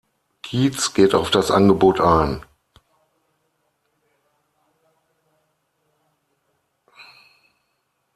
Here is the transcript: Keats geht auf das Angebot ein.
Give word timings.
Keats 0.41 0.95
geht 0.95 1.13
auf 1.13 1.29
das 1.29 1.51
Angebot 1.51 1.99
ein. 2.01 2.43